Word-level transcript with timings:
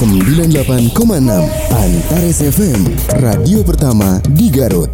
98,6 0.00 1.28
Antares 1.76 2.40
FM 2.40 2.88
Radio 3.20 3.60
pertama 3.60 4.16
di 4.32 4.48
Garut. 4.48 4.88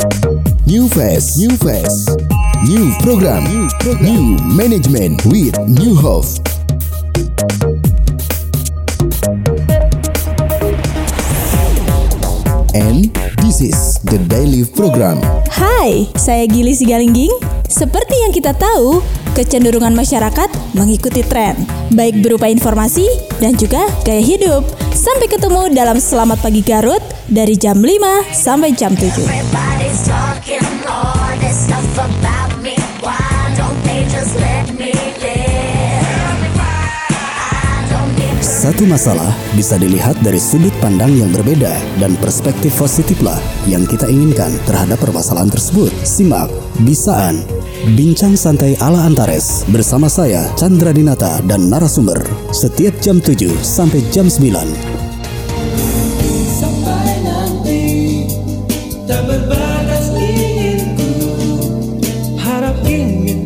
New 0.67 0.89
Face 0.91 1.39
New 1.39 1.55
Face. 1.63 2.11
New 2.67 2.91
program 2.99 3.47
New 3.47 3.71
program. 3.79 4.03
New 4.03 4.35
management 4.51 5.23
with 5.31 5.55
new 5.71 5.95
host 5.95 6.43
And 12.75 13.15
this 13.57 13.73
is 13.73 13.97
the 14.05 14.21
daily 14.29 14.69
program 14.69 15.17
Hai, 15.49 16.05
saya 16.21 16.45
Gili 16.45 16.77
Sigalingging. 16.77 17.33
Seperti 17.65 18.13
yang 18.21 18.29
kita 18.29 18.53
tahu, 18.53 19.01
kecenderungan 19.33 19.97
masyarakat 19.97 20.53
mengikuti 20.77 21.25
tren, 21.25 21.57
baik 21.97 22.21
berupa 22.21 22.53
informasi 22.53 23.09
dan 23.41 23.57
juga 23.57 23.89
gaya 24.05 24.21
hidup. 24.21 24.69
Sampai 24.93 25.33
ketemu 25.33 25.73
dalam 25.73 25.97
Selamat 25.97 26.45
Pagi 26.45 26.61
Garut 26.61 27.01
dari 27.33 27.57
jam 27.57 27.81
5 27.81 28.29
sampai 28.37 28.77
jam 28.77 28.93
7. 28.93 30.26
Satu 38.67 38.83
masalah 38.83 39.31
bisa 39.55 39.79
dilihat 39.79 40.19
dari 40.27 40.43
sudut 40.43 40.75
pandang 40.83 41.15
yang 41.15 41.31
berbeda 41.31 41.71
dan 42.03 42.19
perspektif 42.19 42.75
positiflah 42.75 43.39
yang 43.71 43.87
kita 43.87 44.11
inginkan 44.11 44.51
terhadap 44.67 44.99
permasalahan 44.99 45.47
tersebut. 45.47 45.95
Simak 46.03 46.51
Bisaan 46.83 47.47
Bincang 47.95 48.35
Santai 48.35 48.75
ala 48.83 49.07
Antares 49.07 49.63
bersama 49.71 50.11
saya 50.11 50.51
Chandra 50.59 50.91
Dinata 50.91 51.39
dan 51.47 51.71
narasumber 51.71 52.19
setiap 52.51 52.99
jam 52.99 53.23
7 53.23 53.47
sampai 53.63 54.03
jam 54.11 54.27
9. 54.27 54.51
Sampai 56.59 57.23
nanti 57.23 57.87
tak 59.07 59.31
berbatas 59.31 60.11
inginku 60.11 61.15
Harap 62.43 62.83
ingin 62.83 63.46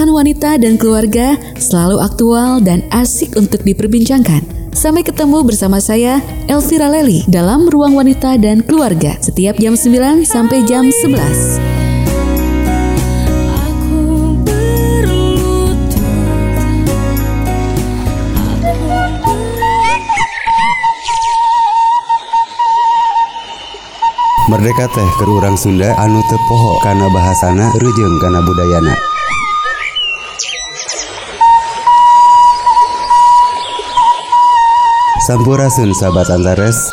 Permasalahan 0.00 0.24
wanita 0.32 0.56
dan 0.56 0.80
keluarga 0.80 1.36
selalu 1.60 2.00
aktual 2.00 2.64
dan 2.64 2.80
asik 2.88 3.36
untuk 3.36 3.60
diperbincangkan. 3.68 4.40
Sampai 4.72 5.04
ketemu 5.04 5.44
bersama 5.44 5.76
saya, 5.76 6.24
Elvira 6.48 6.88
Leli, 6.88 7.20
dalam 7.28 7.68
Ruang 7.68 7.92
Wanita 7.92 8.40
dan 8.40 8.64
Keluarga, 8.64 9.20
setiap 9.20 9.60
jam 9.60 9.76
9 9.76 10.24
sampai 10.24 10.64
jam 10.64 10.88
11. 10.88 11.60
Aku 13.52 14.40
berlutut 14.40 15.84
Merdeka 24.48 24.88
teh 24.96 25.10
ke 25.20 25.24
urang 25.28 25.60
Sunda 25.60 25.92
anu 26.00 26.24
teu 26.24 26.40
poho 26.48 26.80
kana 26.80 27.04
bahasana 27.12 27.68
rejeung 27.76 28.16
kana 28.16 28.40
budayana. 28.40 29.09
Sampurasun 35.30 35.94
sahabat 35.94 36.26
Antares. 36.26 36.90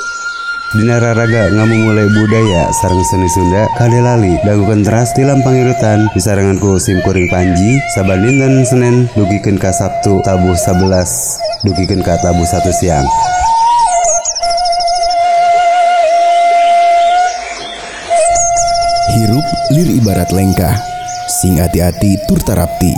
Dina 0.69 1.01
raraga 1.01 1.49
ngamumulai 1.57 2.05
budaya 2.05 2.69
sareng 2.69 3.01
seni 3.01 3.25
Sunda 3.33 3.65
kade 3.81 3.97
lali 3.97 4.37
dagukeun 4.45 4.85
teras 4.85 5.09
tilam 5.17 5.41
pangirutan 5.41 6.05
disarengan 6.13 6.61
ku 6.61 6.77
sim 6.77 7.01
kuring 7.01 7.25
panji 7.33 7.81
saban 7.97 8.21
dinten 8.21 8.61
Senin 8.61 9.09
dugikeun 9.17 9.57
ka 9.57 9.73
Sabtu 9.73 10.21
tabuh 10.21 10.53
11 10.53 11.65
dugikeun 11.65 12.05
ka 12.05 12.13
tabuh 12.21 12.45
1 12.45 12.61
siang. 12.77 13.09
Hirup 19.17 19.47
lir 19.73 19.89
ibarat 19.97 20.29
lengkah 20.29 20.77
Sing 21.25 21.57
hati-hati 21.57 22.21
tur 22.29 22.37
tarapti. 22.45 22.93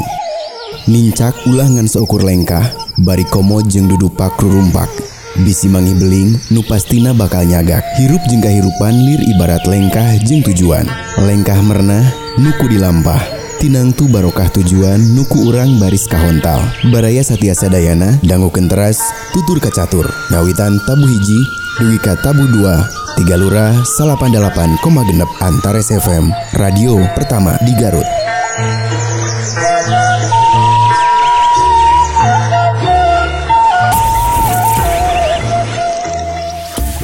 Nincak 0.92 1.32
ulangan 1.48 1.88
seukur 1.88 2.28
lengkah 2.28 2.76
Bari 3.00 3.24
komo 3.24 3.64
jeung 3.64 3.88
dudu 3.88 4.12
pakrurumpak 4.12 5.19
Bisi 5.38 5.70
mangi 5.70 5.94
beling 5.94 6.34
nu 6.50 6.66
pastina 6.66 7.14
bakal 7.14 7.46
nyagak. 7.46 7.86
Hirup 8.02 8.22
jeung 8.26 8.42
kahirupan 8.42 8.96
lir 9.06 9.22
ibarat 9.30 9.62
lengkah 9.70 10.18
jeung 10.26 10.42
tujuan. 10.50 10.90
Lengkah 11.22 11.62
mernah 11.62 12.02
nuku 12.42 12.66
dilampah. 12.66 13.22
Tinang 13.62 13.94
tu 13.94 14.10
barokah 14.10 14.50
tujuan 14.50 14.98
nuku 15.14 15.54
urang 15.54 15.78
baris 15.78 16.10
kahontal. 16.10 16.64
Baraya 16.90 17.22
satiasa 17.22 17.70
dayana 17.70 18.18
dangu 18.26 18.50
kenteras 18.50 18.98
tutur 19.36 19.62
kacatur. 19.62 20.10
Ngawitan 20.34 20.82
tabu 20.90 21.06
hiji 21.06 21.40
duwi 21.80 22.02
ka 22.02 22.18
tabu 22.20 22.44
dua 22.50 22.84
Tiga 23.20 23.36
lurah 23.36 23.76
salapan 23.84 24.32
dalapan 24.32 24.80
koma 24.80 25.04
genep 25.04 25.28
Antares 25.44 25.92
FM 25.92 26.32
Radio 26.56 27.04
pertama 27.20 27.60
di 27.68 27.76
Garut 27.76 28.08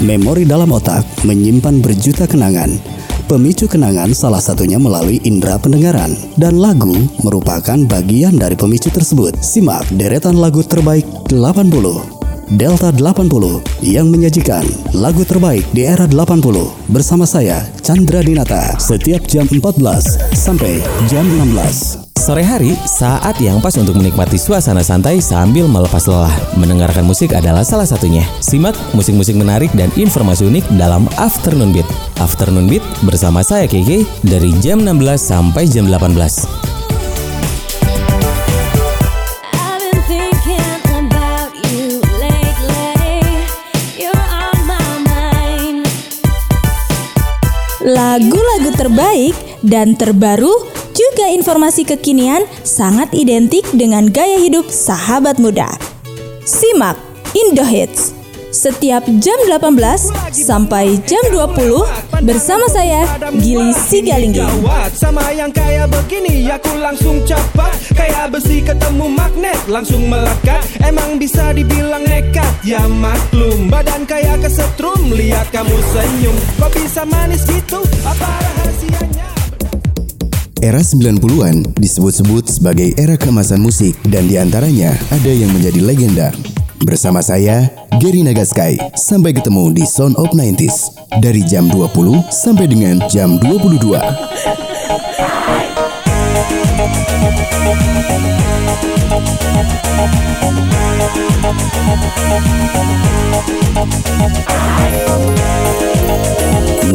Memori 0.05 0.45
dalam 0.45 0.69
otak 0.69 1.01
menyimpan 1.25 1.81
berjuta 1.81 2.29
kenangan. 2.29 2.69
Pemicu 3.25 3.66
kenangan 3.66 4.13
salah 4.13 4.38
satunya 4.38 4.77
melalui 4.77 5.17
indera 5.25 5.57
pendengaran 5.57 6.13
dan 6.38 6.61
lagu 6.61 6.93
merupakan 7.25 7.81
bagian 7.89 8.38
dari 8.38 8.53
pemicu 8.53 8.94
tersebut. 8.94 9.33
Simak 9.41 9.89
deretan 9.97 10.38
lagu 10.38 10.61
terbaik 10.61 11.09
80 11.33 12.53
Delta 12.53 12.94
80 12.94 13.81
yang 13.81 14.13
menyajikan 14.13 14.61
lagu 14.94 15.25
terbaik 15.25 15.65
di 15.73 15.89
era 15.89 16.05
80 16.05 16.94
bersama 16.94 17.25
saya 17.25 17.65
Chandra 17.81 18.21
Dinata 18.21 18.77
setiap 18.77 19.25
jam 19.25 19.49
14 19.49 19.81
sampai 20.38 20.77
jam 21.09 21.25
16. 21.25 22.04
Sore 22.25 22.41
hari, 22.41 22.74
saat 22.90 23.38
yang 23.38 23.62
pas 23.62 23.78
untuk 23.78 24.02
menikmati 24.02 24.34
suasana 24.34 24.81
santai 24.81 25.22
sambil 25.22 25.69
melepas 25.69 26.09
lelah. 26.09 26.34
Mendengarkan 26.58 27.06
musik 27.06 27.38
adalah 27.38 27.62
salah 27.62 27.86
satunya. 27.86 28.25
Simak 28.41 28.74
musik-musik 28.97 29.38
menarik 29.38 29.69
dan 29.78 29.94
informasi 29.94 30.50
unik 30.50 30.74
dalam 30.74 31.06
Afternoon 31.22 31.69
Beat. 31.69 31.86
Afternoon 32.18 32.66
Beat 32.66 32.81
bersama 33.06 33.46
saya 33.46 33.69
Keke 33.69 34.09
dari 34.25 34.50
jam 34.58 34.81
16 34.81 35.22
sampai 35.22 35.69
jam 35.69 35.86
18. 35.86 36.02
I've 39.53 39.86
been 39.86 40.02
thinking 40.09 40.81
about 40.97 41.53
you 41.69 42.02
lately. 42.18 43.38
You're 44.02 44.18
on 44.18 44.57
my 44.66 44.90
mind. 45.06 45.86
Lagu-lagu 47.86 48.74
terbaik 48.74 49.38
dan 49.62 49.94
terbaru 49.94 50.75
juga 50.95 51.28
informasi 51.28 51.83
kekinian 51.83 52.47
sangat 52.63 53.11
identik 53.11 53.67
dengan 53.75 54.07
gaya 54.07 54.39
hidup 54.39 54.72
sahabat 54.72 55.35
muda. 55.44 55.67
Simak 56.47 56.95
Indo 57.35 57.67
Hits. 57.67 58.16
Setiap 58.56 59.03
jam 59.19 59.35
18 59.51 59.75
sampai 60.31 60.95
jam 61.03 61.19
20 61.28 62.23
bersama 62.23 62.63
saya 62.72 63.03
Gili 63.35 63.75
Sigalinggi. 63.75 64.47
Sama 64.95 65.28
yang 65.35 65.51
kayak 65.51 65.91
begini 65.91 66.47
aku 66.47 66.79
langsung 66.79 67.19
cepat. 67.27 67.75
Kayak 67.91 68.31
besi 68.31 68.63
ketemu 68.63 69.12
magnet 69.12 69.59
langsung 69.67 70.07
melekat. 70.07 70.63
Emang 70.79 71.19
bisa 71.19 71.51
dibilang 71.51 72.07
nekat 72.07 72.47
ya 72.63 72.88
maklum. 72.88 73.67
Badan 73.67 74.07
kayak 74.07 74.47
kesetrum 74.47 75.12
lihat 75.12 75.51
kamu 75.51 75.75
senyum. 75.91 76.38
Kok 76.56 76.72
bisa 76.79 77.03
manis 77.03 77.44
gitu? 77.44 77.83
Apa 78.07 78.39
rahasianya 78.39 79.14
Era 80.65 80.81
90-an 80.81 81.77
disebut-sebut 81.77 82.49
sebagai 82.49 82.89
era 82.97 83.13
keemasan 83.13 83.62
musik 83.62 83.94
dan 84.09 84.25
di 84.25 84.33
antaranya 84.33 84.97
ada 85.13 85.29
yang 85.29 85.53
menjadi 85.53 85.77
legenda. 85.77 86.33
Bersama 86.81 87.21
saya, 87.21 87.69
Gary 88.01 88.25
Nagaskai. 88.25 88.81
Sampai 88.97 89.38
ketemu 89.38 89.77
di 89.77 89.85
Sound 89.85 90.17
of 90.17 90.33
90s 90.33 90.89
dari 91.21 91.45
jam 91.45 91.69
20 91.69 92.33
sampai 92.33 92.65
dengan 92.65 92.97
jam 93.06 93.38
22. 93.38 93.94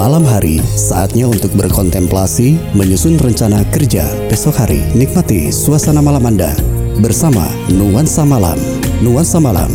Malam 0.01 0.25
hari, 0.25 0.65
saatnya 0.81 1.29
untuk 1.29 1.53
berkontemplasi, 1.61 2.57
menyusun 2.73 3.21
rencana 3.21 3.69
kerja 3.69 4.09
besok 4.33 4.57
hari. 4.57 4.81
Nikmati 4.97 5.53
suasana 5.53 6.01
malam 6.01 6.25
Anda 6.25 6.57
bersama 7.05 7.45
Nuansa 7.69 8.25
Malam. 8.25 8.57
Nuansa 9.05 9.37
Malam, 9.37 9.69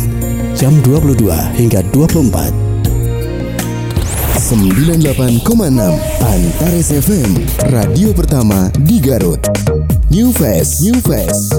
jam 0.58 0.74
22 0.82 1.30
hingga 1.54 1.78
24. 1.94 2.50
98,6 4.50 5.94
Antares 6.18 6.90
FM 6.90 7.30
Radio 7.70 8.10
pertama 8.10 8.66
di 8.82 8.98
Garut 8.98 9.38
New 10.10 10.34
face, 10.34 10.82
new 10.82 10.98
face, 11.06 11.54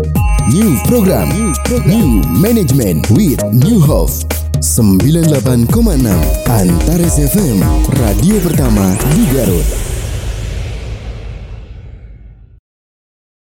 new 0.51 0.75
program, 0.91 1.31
new 1.31 1.55
program, 1.63 1.87
new 1.87 2.19
management 2.35 3.07
with 3.15 3.39
new 3.55 3.79
host. 3.79 4.36
98,6 4.59 6.49
Antares 6.49 7.17
FM, 7.21 7.61
radio 7.93 8.41
pertama 8.41 8.97
di 9.13 9.23
Garut. 9.29 9.86